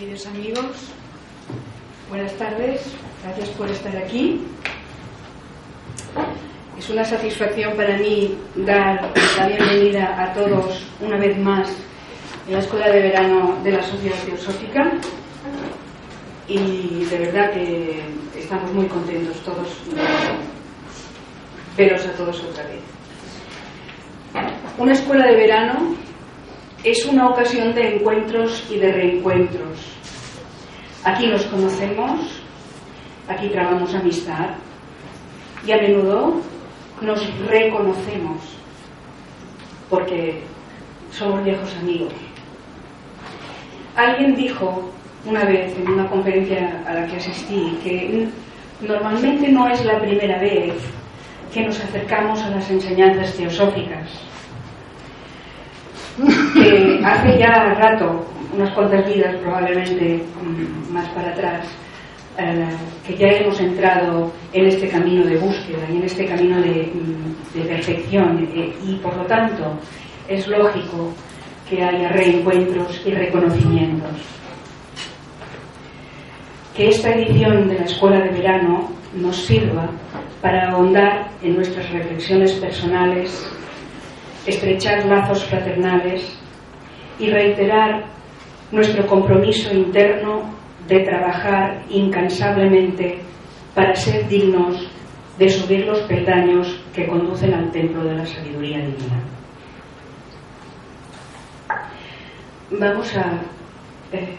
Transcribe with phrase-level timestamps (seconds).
[0.00, 0.64] Queridos amigos,
[2.08, 2.80] buenas tardes,
[3.22, 4.40] gracias por estar aquí.
[6.78, 11.68] Es una satisfacción para mí dar la bienvenida a todos una vez más
[12.46, 14.90] en la Escuela de Verano de la Sociedad Teosófica
[16.48, 18.00] y de verdad que
[18.38, 19.68] estamos muy contentos todos
[21.76, 22.80] veros a todos otra vez.
[24.78, 25.94] Una escuela de verano
[26.84, 29.78] es una ocasión de encuentros y de reencuentros.
[31.04, 32.20] Aquí nos conocemos,
[33.28, 34.50] aquí trabamos amistad
[35.66, 36.40] y a menudo
[37.02, 38.38] nos reconocemos
[39.90, 40.42] porque
[41.12, 42.12] somos viejos amigos.
[43.96, 44.90] Alguien dijo
[45.26, 48.28] una vez en una conferencia a la que asistí que
[48.80, 50.74] normalmente no es la primera vez
[51.52, 54.29] que nos acercamos a las enseñanzas teosóficas
[57.04, 61.66] hace ya rato, unas cuantas vidas probablemente mm, más para atrás,
[62.38, 62.66] eh,
[63.06, 67.66] que ya hemos entrado en este camino de búsqueda y en este camino de, mm,
[67.66, 69.78] perfección eh, y por lo tanto
[70.28, 71.12] es lógico
[71.68, 74.10] que haya reencuentros y reconocimientos.
[76.76, 79.90] Que esta edición de la Escuela de Verano nos sirva
[80.40, 83.46] para ahondar en nuestras reflexiones personales
[84.46, 86.39] estrechar lazos fraternales
[87.20, 88.04] y reiterar
[88.72, 90.42] nuestro compromiso interno
[90.88, 93.20] de trabajar incansablemente
[93.74, 94.90] para ser dignos
[95.38, 99.22] de subir los peldaños que conducen al templo de la sabiduría divina.
[102.72, 103.40] Vamos a...
[104.12, 104.34] Eh,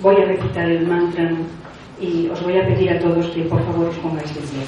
[0.00, 1.30] voy a recitar el mantra
[2.00, 4.62] y os voy a pedir a todos que por favor os pongáis de pie.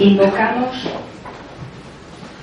[0.00, 0.88] Invocamos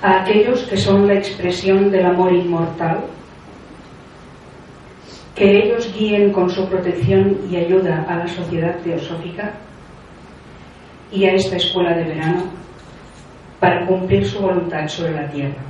[0.02, 3.04] a aquellos que son la expresión del amor inmortal,
[5.34, 9.54] que ellos guíen con su protección y ayuda a la sociedad teosófica
[11.10, 12.44] y a esta escuela de verano
[13.58, 15.62] para cumplir su voluntad sobre la tierra.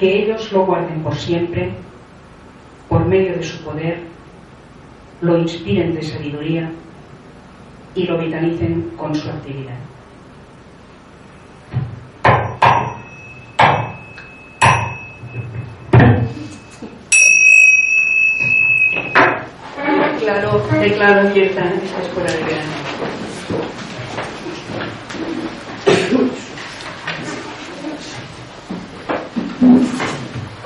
[0.00, 1.72] Que ellos lo guarden por siempre,
[2.88, 3.98] por medio de su poder,
[5.20, 6.70] lo inspiren de sabiduría
[7.94, 9.76] y lo vitalicen con su actividad.
[20.90, 22.72] Declaro, abierta esta escuela de verano.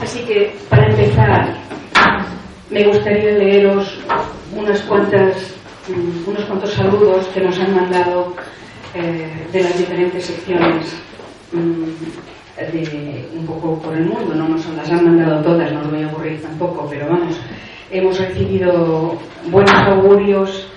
[0.03, 1.57] Así que, para empezar,
[2.69, 3.99] me gustaría leeros
[4.55, 5.55] unas cuantas,
[5.89, 8.35] mm, unos cuantos saludos que nos han mandado
[8.95, 10.97] eh, de las diferentes secciones
[11.53, 14.35] mm, un poco por el mundo.
[14.35, 17.37] No nos las han mandado todas, no os voy a aburrir tampoco, pero vamos,
[17.91, 19.19] hemos recibido
[19.51, 20.69] buenos augurios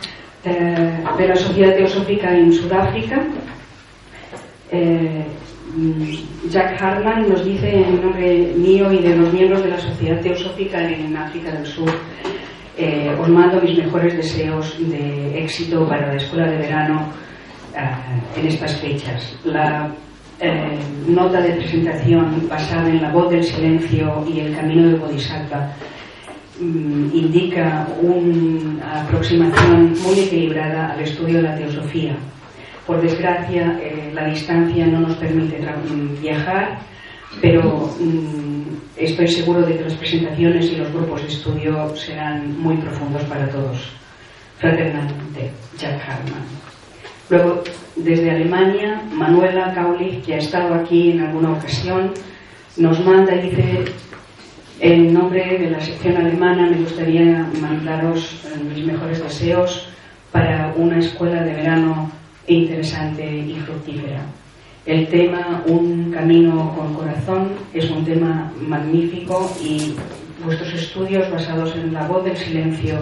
[0.43, 3.23] eh, de la Sociedad Teosófica en Sudáfrica.
[4.71, 5.25] Eh,
[6.49, 10.83] Jack Hartman nos dice en nombre mío y de los miembros de la Sociedad Teosófica
[10.87, 11.89] en África del Sur,
[12.77, 17.09] eh, os mando mis mejores deseos de éxito para la escuela de verano
[18.35, 19.35] en estas fechas.
[19.45, 19.91] La
[21.07, 25.73] nota de presentación basada en la voz del silencio y el camino de Bodhisattva
[27.13, 32.15] indica una aproximación muy equilibrada al estudio de la teosofía.
[32.85, 36.79] Por desgracia, eh, la distancia no nos permite mm, viajar,
[37.41, 38.63] pero mm,
[38.97, 43.47] estoy seguro de que las presentaciones y los grupos de estudio serán muy profundos para
[43.49, 43.77] todos.
[44.59, 46.43] Fraternalmente, Jack Hartman.
[47.29, 47.63] Luego,
[47.95, 52.13] desde Alemania, Manuela Kaulich, que ha estado aquí en alguna ocasión,
[52.77, 53.85] nos manda y dice
[54.79, 59.87] en nombre de la sección alemana me gustaría mandaros eh, mis mejores deseos
[60.31, 62.11] para una escuela de verano
[62.47, 64.21] interesante y fructífera.
[64.85, 69.95] El tema Un camino con corazón es un tema magnífico y
[70.43, 72.97] vuestros estudios basados en la voz del silencio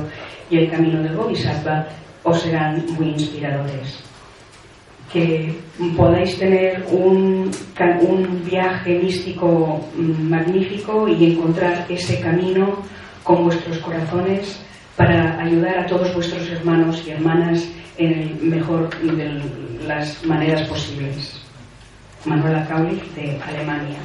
[0.49, 1.87] y el camino del Bodhisattva
[2.23, 4.10] os serán muy inspiradores.
[5.11, 5.53] Que
[5.97, 7.51] podáis tener un,
[8.01, 12.77] un viaje místico mm, magnífico y encontrar ese camino
[13.23, 14.61] con vuestros corazones
[14.95, 17.67] para ayudar a todos vuestros hermanos y hermanas
[17.97, 19.41] en el mejor de
[19.87, 21.41] las maneras posibles.
[22.25, 23.97] Manuela Kaulich, de Alemania.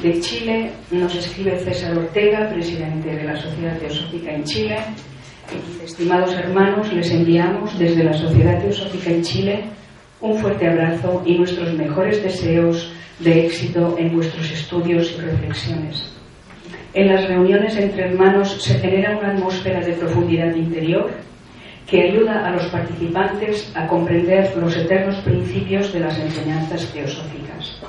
[0.00, 4.76] De Chile nos escribe César Ortega, presidente de la Sociedad Teosófica en Chile.
[5.84, 9.64] Estimados hermanos, les enviamos desde la Sociedad Teosófica en Chile
[10.20, 16.12] un fuerte abrazo y nuestros mejores deseos de éxito en vuestros estudios y reflexiones.
[16.92, 21.10] En las reuniones entre hermanos se genera una atmósfera de profundidad interior
[21.86, 27.80] que ayuda a los participantes a comprender los eternos principios de las enseñanzas teosóficas.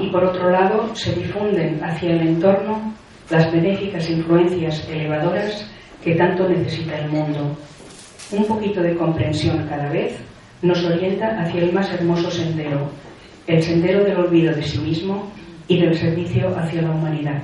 [0.00, 2.92] Y por otro lado, se difunden hacia el entorno
[3.30, 5.68] las benéficas influencias elevadoras
[6.02, 7.56] que tanto necesita el mundo.
[8.32, 10.18] Un poquito de comprensión cada vez
[10.62, 12.90] nos orienta hacia el más hermoso sendero,
[13.46, 15.30] el sendero del olvido de sí mismo
[15.68, 17.42] y del servicio hacia la humanidad.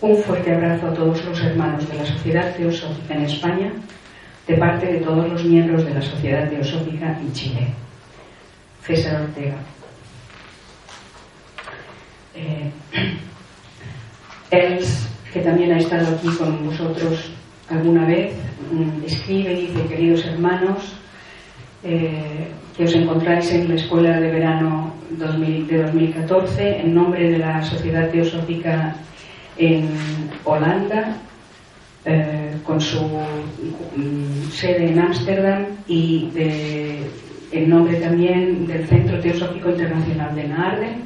[0.00, 3.72] Un fuerte abrazo a todos los hermanos de la Sociedad Teosófica en España,
[4.46, 7.68] de parte de todos los miembros de la Sociedad Teosófica en Chile.
[8.82, 9.56] César Ortega.
[12.34, 12.70] Eh,
[15.32, 17.30] que también ha estado aquí con vosotros
[17.68, 18.32] alguna vez,
[18.70, 20.96] mm, escribe y dice, queridos hermanos,
[21.86, 27.62] eh, que os encontráis en la Escuela de Verano de 2014 en nombre de la
[27.62, 28.96] Sociedad Teosófica
[29.56, 29.88] en
[30.44, 31.16] Holanda,
[32.04, 36.28] eh, con su mm, sede en Ámsterdam y
[37.52, 41.02] en nombre también del Centro Teosófico Internacional de Naarden.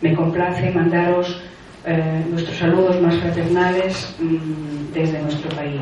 [0.00, 1.40] Me complace mandaros
[1.84, 5.80] eh, nuestros saludos más fraternales mm, desde nuestro país.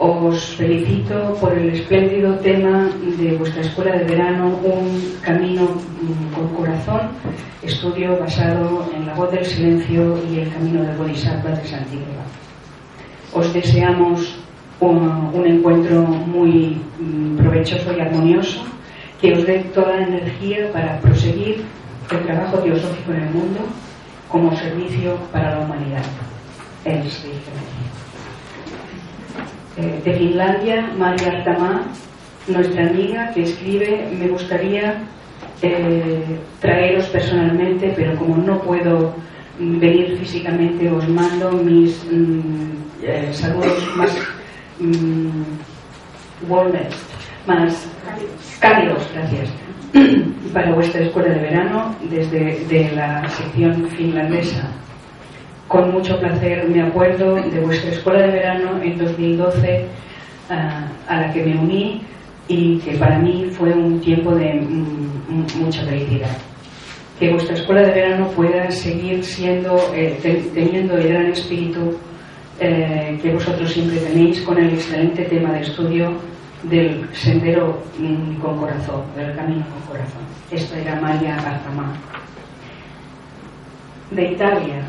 [0.00, 2.88] Os felicito por el espléndido tema
[3.18, 7.10] de vuestra escuela de verano, Un camino mm, con corazón,
[7.62, 12.24] estudio basado en la voz del silencio y el camino del Bodhisattva de Santiago.
[13.34, 14.36] Os deseamos
[14.80, 18.64] un, un encuentro muy mm, provechoso y armonioso
[19.20, 21.62] que os dé toda la energía para proseguir
[22.10, 23.60] el trabajo teosófico en el mundo
[24.30, 26.04] como servicio para la humanidad.
[26.86, 27.02] El
[29.76, 31.82] eh, de Finlandia, María Artamá,
[32.48, 35.02] nuestra amiga que escribe, me gustaría
[35.62, 39.14] eh, traeros personalmente, pero como no puedo
[39.58, 42.70] venir físicamente, os mando mis mm,
[43.02, 44.10] eh, saludos más
[44.78, 45.42] mm,
[47.46, 47.86] más
[48.60, 49.50] cálidos, gracias,
[50.52, 54.70] para vuestra escuela de verano desde de la sección finlandesa
[55.70, 59.86] con mucho placer me acuerdo de vuestra escuela de verano en 2012
[60.50, 62.02] ah, a la que me uní
[62.48, 64.66] y que para mí fue un tiempo de
[65.56, 66.36] mucha felicidad.
[67.20, 70.18] Que vuestra escuela de verano pueda seguir siendo, eh,
[70.52, 71.96] teniendo el gran espíritu
[72.58, 76.14] eh, que vosotros siempre tenéis con el excelente tema de estudio
[76.64, 80.22] del sendero mm, con corazón, del camino con corazón.
[80.50, 81.92] Esta era María Garzamá.
[84.10, 84.82] De Italia,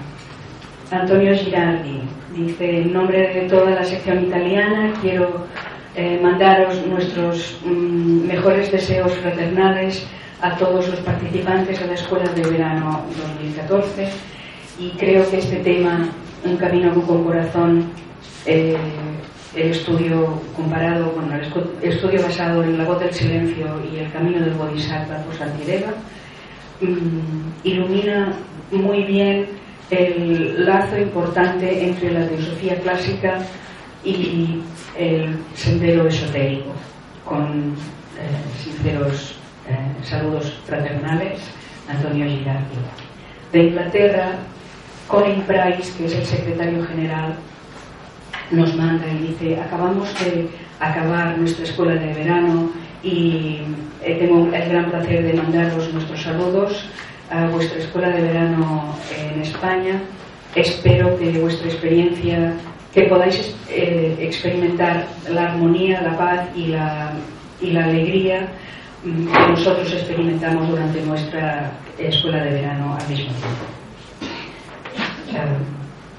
[0.92, 2.02] Antonio Girardi.
[2.36, 5.48] Dice, en nombre de toda la sección italiana, quiero
[5.96, 10.06] eh, mandaros nuestros mm, mejores deseos fraternales
[10.42, 14.10] a todos los participantes de la Escuela de Verano 2014
[14.80, 16.10] y creo que este tema,
[16.44, 17.86] Un camino con corazón,
[18.48, 18.76] eh,
[19.56, 21.42] el estudio comparado con el
[21.84, 25.92] estudio basado en la voz del silencio y el camino del Bodhisattva por Santideva,
[26.82, 28.34] mm, ilumina
[28.72, 29.61] muy bien
[29.92, 33.40] el lazo importante entre la teosofía clásica
[34.04, 34.62] y
[34.98, 36.72] el sendero esotérico,
[37.26, 37.76] con
[38.18, 39.36] eh, sinceros
[39.70, 41.42] eh, saludos fraternales,
[41.90, 42.78] Antonio Girardi.
[43.52, 44.36] De Inglaterra,
[45.08, 47.36] Colin Price, que es el secretario general,
[48.50, 50.48] nos manda y dice, acabamos de
[50.80, 52.72] acabar nuestra escuela de verano
[53.04, 53.60] y
[54.04, 56.86] eh, tengo el gran placer de mandaros nuestros saludos
[57.32, 60.02] a vuestra escuela de verano en España.
[60.54, 62.54] Espero que vuestra experiencia,
[62.94, 67.14] que podáis eh, experimentar la armonía, la paz y la,
[67.62, 68.50] y la alegría
[69.06, 73.66] mm, que nosotros experimentamos durante nuestra escuela de verano al mismo tiempo.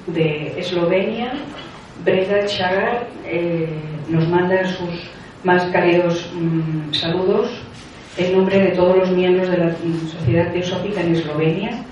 [0.06, 1.34] De Eslovenia,
[2.04, 3.68] Breda Chagar eh,
[4.08, 5.10] nos manda sus
[5.44, 7.61] más cálidos mm, saludos
[8.16, 9.72] en nombre de todos los miembros de la
[10.10, 11.82] Sociedad Teosófica en Eslovenia,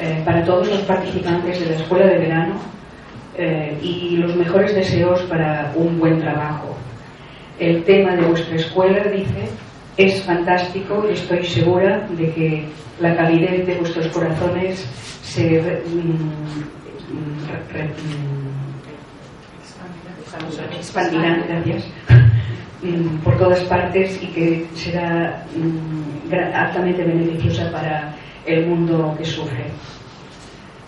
[0.00, 2.54] eh, para todos los participantes de la Escuela de Verano
[3.36, 6.76] eh, y los mejores deseos para un buen trabajo.
[7.58, 9.50] El tema de vuestra escuela, dice,
[9.98, 12.64] es fantástico y estoy segura de que
[13.00, 14.86] la calidez de vuestros corazones
[15.22, 15.96] se mm,
[17.12, 17.44] mm,
[20.78, 21.84] expandirán, gracias,
[23.22, 25.44] por todas partes y que será
[26.54, 28.14] altamente beneficiosa para
[28.46, 29.64] el mundo que sufre.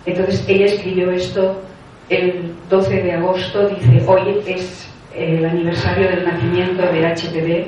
[0.07, 1.63] Entonces ella escribió esto
[2.09, 7.67] el 12 de agosto, dice, hoy es el aniversario del nacimiento del HPV,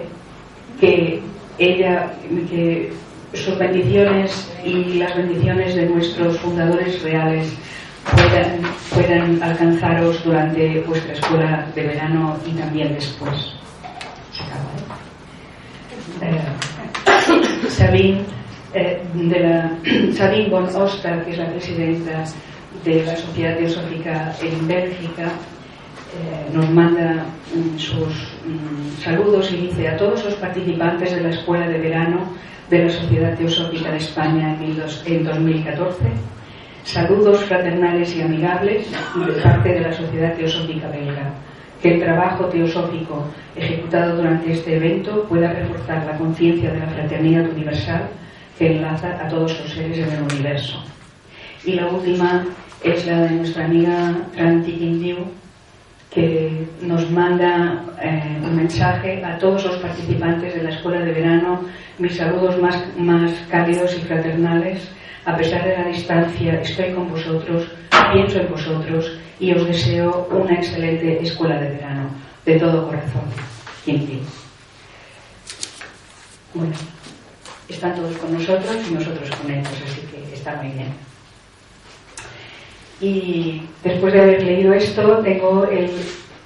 [0.80, 1.22] que
[1.58, 2.12] ella,
[2.50, 2.92] que
[3.34, 7.54] sus bendiciones y las bendiciones de nuestros fundadores reales
[8.94, 13.54] puedan alcanzaros durante vuestra escuela de verano y también después.
[16.20, 16.40] Eh,
[17.84, 18.20] Sabine,
[18.72, 22.24] eh, de von Oster, que es la presidenta
[22.82, 28.08] de la Sociedad Teosófica en Bélgica, eh, nos manda mm, sus
[28.46, 32.20] mm, saludos y dice a todos los participantes de la Escuela de Verano
[32.70, 34.56] de la Sociedad Teosófica de España
[35.04, 36.04] en 2014,
[36.84, 41.34] saludos fraternales y amigables de parte de la Sociedad Teosófica belga.
[41.84, 47.46] Que el trabajo teosófico ejecutado durante este evento pueda reforzar la conciencia de la fraternidad
[47.50, 48.08] universal
[48.58, 50.82] que enlaza a todos los seres en el universo.
[51.62, 52.46] Y la última
[52.82, 55.26] es la de nuestra amiga Tranti Kindiu,
[56.14, 61.64] que nos manda eh, un mensaje a todos los participantes de la escuela de verano,
[61.98, 64.88] mis saludos más, más cálidos y fraternales.
[65.24, 67.66] A pesar de la distancia, estoy con vosotros,
[68.12, 72.08] pienso en vosotros y os deseo una excelente escuela de verano,
[72.44, 73.24] de todo corazón.
[76.54, 76.74] Bueno,
[77.68, 81.13] están todos con nosotros y nosotros con ellos, así que está muy bien.
[83.04, 85.90] Y después de haber leído esto, tengo el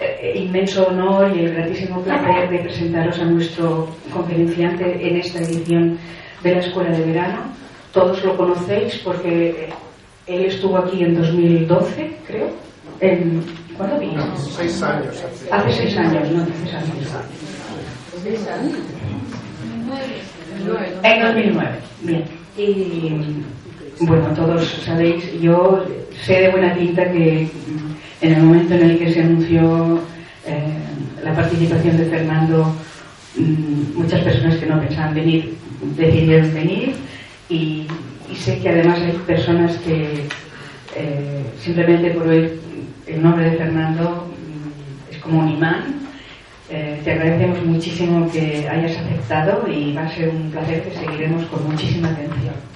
[0.00, 5.96] eh, inmenso honor y el gratísimo placer de presentaros a nuestro conferenciante en esta edición
[6.42, 7.42] de la Escuela de Verano.
[7.92, 9.68] Todos lo conocéis porque
[10.26, 12.50] él estuvo aquí en 2012, creo.
[13.00, 13.40] En,
[13.76, 14.36] ¿Cuándo vino?
[14.36, 15.14] Seis años.
[15.52, 18.74] Hace seis años, no hace seis años.
[21.04, 21.68] En 2009,
[22.02, 22.24] bien.
[22.56, 23.44] Y
[24.00, 25.84] bueno, todos sabéis, yo
[26.24, 27.48] sé de buena tinta que
[28.20, 30.00] en el momento en el que se anunció
[30.46, 32.74] eh, la participación de Fernando,
[33.36, 35.54] mm, muchas personas que no pensaban venir
[35.96, 36.94] decidieron venir
[37.48, 37.86] y,
[38.36, 40.26] sé que además hay personas que
[40.94, 42.60] eh, simplemente por oír
[43.06, 45.94] el nombre de Fernando mm, es como un imán.
[46.70, 51.46] Eh, te agradecemos muchísimo que hayas aceptado y va a ser un placer que seguiremos
[51.46, 52.67] con muchísima atención.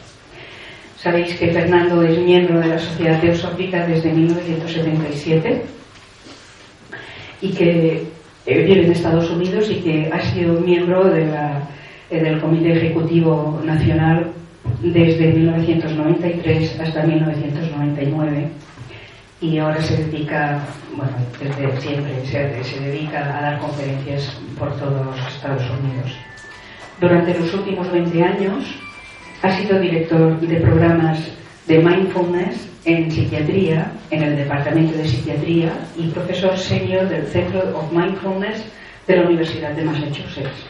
[1.02, 5.64] Sabéis que Fernando es miembro de la Sociedad Teosófica desde 1977
[7.40, 8.06] y que
[8.46, 11.26] eh, vive en Estados Unidos y que ha sido miembro eh,
[12.08, 14.30] del Comité Ejecutivo Nacional
[14.80, 18.48] desde 1993 hasta 1999
[19.40, 25.04] y ahora se dedica, bueno, desde siempre se, se dedica a dar conferencias por todos
[25.04, 26.12] los Estados Unidos.
[27.00, 28.82] Durante los últimos 20 años
[29.42, 31.18] ha sido director de programas
[31.66, 37.92] de mindfulness en psiquiatría, en el Departamento de Psiquiatría, y profesor senior del Centro of
[37.92, 38.64] Mindfulness
[39.06, 40.66] de la Universidad de Massachusetts.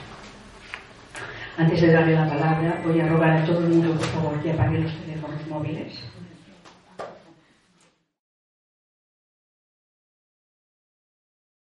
[1.58, 4.52] Antes de darle la palabra, voy a rogar a todo el mundo, por favor, que
[4.52, 5.92] apague los teléfonos móviles.